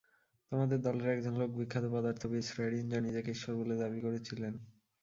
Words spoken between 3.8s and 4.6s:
দাবি করেছিলেন।